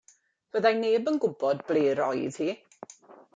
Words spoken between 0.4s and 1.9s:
Fyddai neb yn gwybod ble